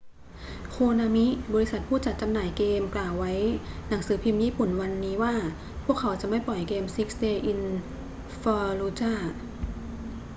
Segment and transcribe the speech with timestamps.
[0.69, 3.33] โคนามิ บริษัทผู้จัดจำหน่ายเกมกล่าวไว้
[3.87, 5.35] หนังสือพิมพ์ญี่ปุ่นวันนี้ว่า
[5.83, 7.59] พวกเขาจะไม่ปล่อยเกม six days in
[8.41, 9.15] fallujah